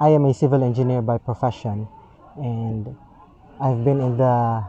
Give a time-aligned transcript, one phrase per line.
[0.00, 1.86] I am a civil engineer by profession,
[2.36, 2.96] and
[3.60, 4.64] I've been in the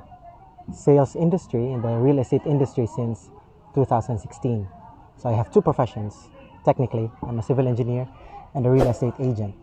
[0.71, 3.31] sales industry, in the real estate industry since
[3.73, 4.67] 2016.
[5.17, 6.29] So I have two professions.
[6.63, 8.07] Technically, I'm a civil engineer
[8.53, 9.55] and a real estate agent.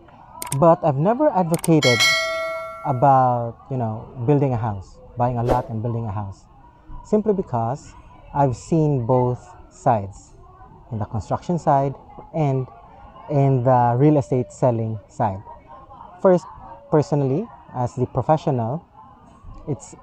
[0.58, 1.98] But I've never advocated
[2.84, 6.44] about, you know, building a house, buying a lot and building a house.
[7.04, 7.94] Simply because
[8.34, 10.34] I've seen both sides,
[10.90, 11.94] in the construction side
[12.34, 12.66] and
[13.30, 15.42] in the real estate selling side.
[16.22, 16.46] First,
[16.88, 18.86] personally, as the professional,
[19.66, 19.96] it's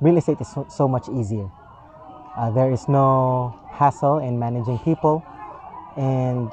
[0.00, 1.50] real estate is so, so much easier.
[2.38, 5.22] Uh, there is no hassle in managing people,
[5.98, 6.50] and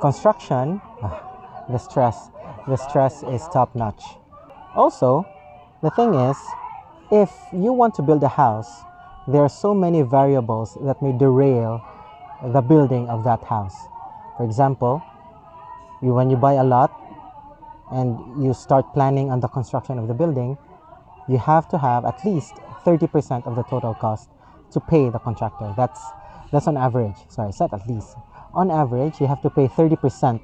[0.00, 1.20] construction, uh,
[1.70, 2.30] the stress,
[2.66, 4.02] the stress is top notch.
[4.74, 5.24] Also,
[5.82, 6.36] the thing is,
[7.12, 8.82] if you want to build a house,
[9.28, 11.80] there are so many variables that may derail
[12.52, 13.76] the building of that house.
[14.36, 15.00] For example,
[16.02, 16.90] you when you buy a lot
[17.90, 20.58] and you start planning on the construction of the building,
[21.28, 24.28] you have to have at least 30% of the total cost
[24.72, 25.72] to pay the contractor.
[25.76, 26.00] That's
[26.52, 27.16] that's on average.
[27.28, 28.16] Sorry, set at least.
[28.54, 30.40] On average, you have to pay 30%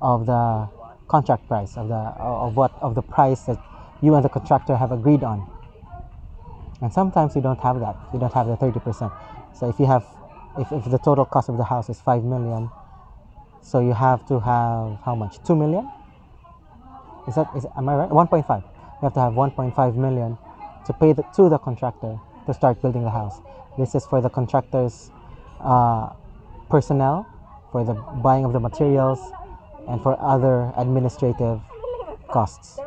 [0.00, 0.68] of the
[1.08, 3.58] contract price of the of what of the price that
[4.02, 5.46] you and the contractor have agreed on.
[6.80, 7.96] And sometimes you don't have that.
[8.12, 9.12] You don't have the 30%.
[9.54, 10.04] So if you have
[10.58, 12.70] if, if the total cost of the house is 5 million,
[13.62, 15.42] so you have to have how much?
[15.44, 15.88] 2 million?
[17.28, 18.10] Is that is am I right?
[18.10, 18.62] 1.5.
[18.62, 18.66] You
[19.02, 20.38] have to have 1.5 million
[20.86, 23.40] to pay the, to the contractor to start building the house.
[23.76, 25.10] This is for the contractor's
[25.60, 26.10] uh,
[26.70, 27.26] personnel,
[27.72, 29.20] for the buying of the materials,
[29.88, 31.60] and for other administrative
[32.28, 32.78] costs.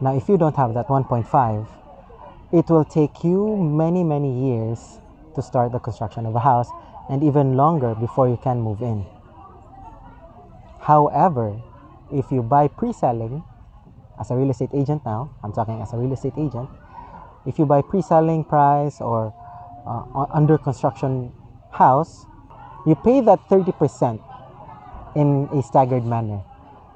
[0.00, 1.68] Now, if you don't have that 1.5,
[2.52, 4.98] it will take you many, many years
[5.34, 6.68] to start the construction of a house
[7.08, 9.06] and even longer before you can move in.
[10.80, 11.60] However,
[12.12, 13.44] if you buy pre selling
[14.20, 16.68] as a real estate agent now, I'm talking as a real estate agent,
[17.46, 19.32] if you buy pre-selling price or
[19.86, 21.32] uh, under construction
[21.72, 22.26] house
[22.86, 24.20] you pay that 30%
[25.16, 26.42] in a staggered manner.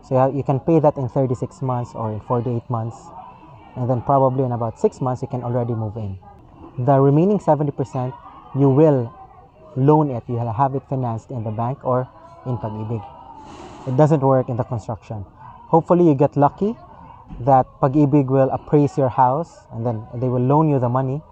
[0.02, 2.96] So you can pay that in 36 months or in 48 months
[3.76, 6.18] and then probably in about 6 months you can already move in.
[6.78, 8.12] The remaining 70%
[8.56, 9.12] you will
[9.76, 12.08] loan it you will have it financed in the bank or
[12.46, 13.02] in pag-ibig.
[13.88, 15.24] It doesn't work in the construction.
[15.68, 16.76] Hopefully you get lucky
[17.40, 21.22] that Pag-ibig will appraise your house and then they will loan you the money.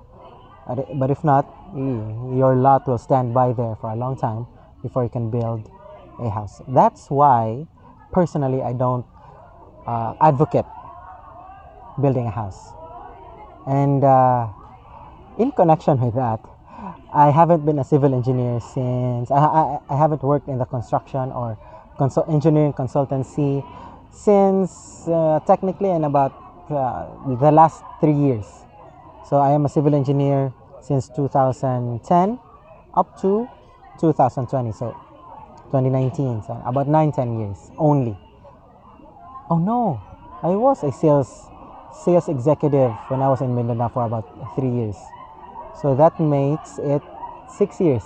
[0.67, 4.47] But if not, your lot will stand by there for a long time
[4.83, 5.71] before you can build
[6.21, 6.63] a house.
[6.69, 7.67] That's why,
[8.13, 9.07] personally, I don't
[9.87, 10.67] uh, advocate
[12.01, 12.73] building a house.
[13.67, 14.49] And uh,
[15.39, 16.41] in connection with that,
[17.13, 21.31] I haven't been a civil engineer since I, I, I haven't worked in the construction
[21.31, 21.59] or
[21.99, 23.63] consult, engineering consultancy
[24.12, 26.33] since uh, technically in about
[26.71, 27.09] uh,
[27.41, 28.47] the last three years.
[29.28, 32.39] So I am a civil engineer since 2010
[32.95, 33.49] up to
[33.99, 34.73] 2020.
[34.73, 34.95] So
[35.73, 36.43] 2019.
[36.43, 38.17] So about nine, ten years only.
[39.50, 40.00] Oh no,
[40.43, 41.49] I was a sales
[42.05, 44.25] sales executive when I was in Mindanao for about
[44.55, 44.97] three years.
[45.81, 47.03] So that makes it
[47.49, 48.05] six years.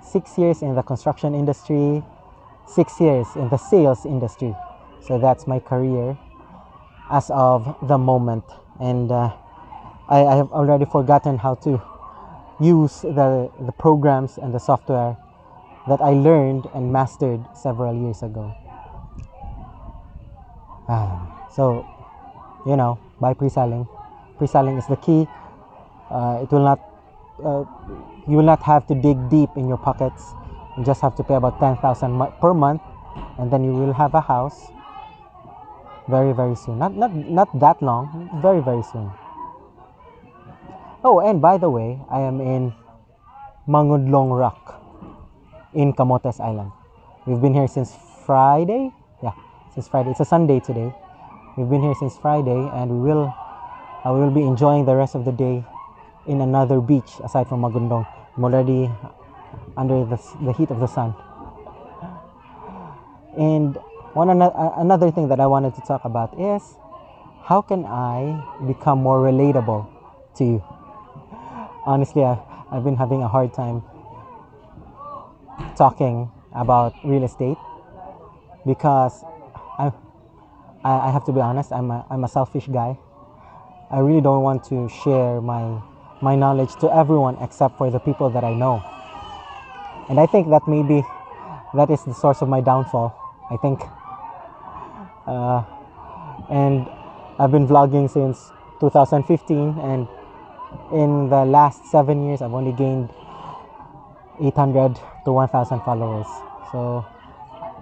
[0.00, 2.02] Six years in the construction industry,
[2.66, 4.54] six years in the sales industry.
[5.06, 6.16] So that's my career
[7.10, 8.44] as of the moment.
[8.80, 9.34] And uh,
[10.08, 11.82] I, I, have already forgotten how to
[12.60, 15.16] use the, the programs and the software
[15.88, 18.54] that I learned and mastered several years ago.
[20.88, 21.86] Ah, so,
[22.66, 23.86] you know, by pre-selling.
[24.38, 25.26] Pre-selling is the key.
[26.10, 26.80] Uh, it will not,
[27.44, 27.64] uh,
[28.28, 30.34] you will not have to dig deep in your pockets.
[30.78, 31.82] You just have to pay about 10,000
[32.40, 32.82] per month
[33.38, 34.70] and then you will have a house
[36.08, 36.78] very very soon.
[36.78, 38.30] Not not not that long.
[38.42, 39.10] Very very soon.
[41.04, 42.70] Oh and by the way i am in
[43.66, 44.82] mangodlong rock
[45.74, 46.70] in camotes island.
[47.26, 47.94] We've been here since
[48.26, 48.90] friday.
[49.22, 49.34] Yeah
[49.74, 50.10] since friday.
[50.10, 50.94] It's a sunday today.
[51.56, 53.34] We've been here since friday and we will
[54.04, 55.64] uh, we will be enjoying the rest of the day
[56.26, 58.06] in another beach aside from magundong
[58.36, 58.90] i'm already
[59.76, 61.14] under the, the heat of the sun.
[63.36, 63.78] And
[64.14, 66.62] one another thing that I wanted to talk about is
[67.44, 69.88] how can I become more relatable
[70.36, 70.64] to you?
[71.86, 72.38] Honestly, I,
[72.70, 73.82] I've been having a hard time
[75.76, 77.56] talking about real estate
[78.66, 79.24] because
[79.78, 79.90] I,
[80.84, 82.98] I have to be honest, I'm a, I'm a selfish guy.
[83.90, 85.80] I really don't want to share my,
[86.20, 88.82] my knowledge to everyone except for the people that I know.
[90.08, 91.02] And I think that maybe
[91.74, 93.16] that is the source of my downfall.
[93.50, 93.80] I think
[95.26, 95.62] uh,
[96.50, 96.88] and
[97.38, 100.08] I've been vlogging since 2015 and
[100.92, 103.10] in the last seven years I've only gained
[104.40, 106.26] 800 to 1000 followers.
[106.72, 107.04] So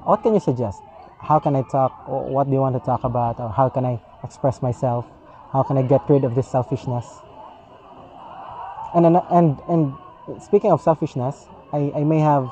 [0.05, 0.83] what can you suggest?
[1.21, 2.09] How can I talk?
[2.09, 3.39] What do you want to talk about?
[3.41, 5.07] Or how can I express myself?
[5.53, 7.07] How can I get rid of this selfishness?
[8.95, 9.95] And and and, and
[10.43, 12.49] speaking of selfishness I, I may have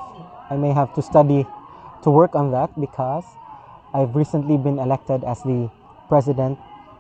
[0.50, 1.46] I may have to study
[2.02, 3.24] to work on that because
[3.94, 5.70] I've recently been elected as the
[6.08, 6.58] president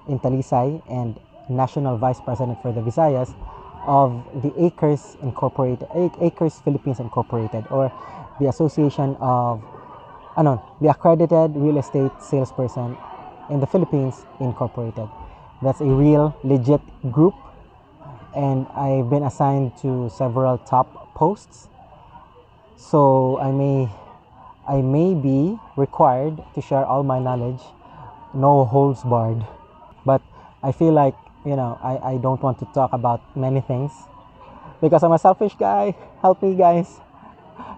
[0.08, 1.18] in Talisay and
[1.48, 3.34] national vice president for the Visayas
[3.86, 5.88] of the Acres Incorporated,
[6.20, 7.92] Acres Philippines Incorporated, or
[8.40, 9.62] the Association of,
[10.36, 12.96] ano, the Accredited Real Estate Salesperson
[13.50, 15.08] in the Philippines Incorporated.
[15.62, 16.80] That's a real, legit
[17.10, 17.34] group,
[18.36, 21.68] and I've been assigned to several top posts.
[22.76, 23.88] So I may,
[24.68, 27.60] I may be required to share all my knowledge,
[28.34, 29.46] no holds barred.
[30.04, 30.22] But
[30.62, 33.92] I feel like you know, I, I don't want to talk about many things
[34.80, 35.94] because I'm a selfish guy.
[36.20, 37.00] Help me, guys.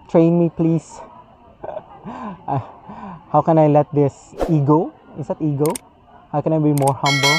[0.09, 0.99] Train me, please.
[1.63, 2.59] uh,
[3.31, 4.93] how can I let this ego?
[5.19, 5.71] Is that ego?
[6.31, 7.37] How can I be more humble?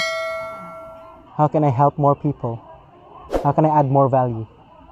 [1.37, 2.61] How can I help more people?
[3.43, 4.47] How can I add more value?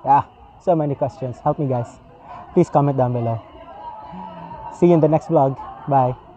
[0.04, 0.24] Yeah,
[0.62, 1.38] so many questions.
[1.38, 1.88] Help me, guys.
[2.54, 3.49] Please comment down below.
[4.72, 5.58] See you in the next vlog.
[5.88, 6.29] Bye.